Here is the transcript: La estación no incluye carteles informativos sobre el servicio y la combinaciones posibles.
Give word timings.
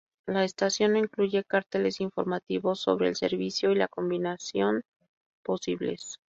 La 0.25 0.43
estación 0.43 0.93
no 0.93 0.97
incluye 0.97 1.43
carteles 1.43 2.01
informativos 2.01 2.79
sobre 2.79 3.07
el 3.09 3.15
servicio 3.15 3.69
y 3.71 3.75
la 3.75 3.87
combinaciones 3.87 4.83
posibles. 5.43 6.17